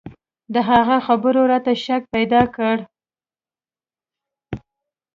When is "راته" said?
1.51-1.73